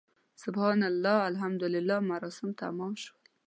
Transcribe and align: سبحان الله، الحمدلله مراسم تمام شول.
سبحان 0.43 0.81
الله، 0.89 1.17
الحمدلله 1.31 1.97
مراسم 2.09 2.49
تمام 2.61 2.93
شول. 3.03 3.21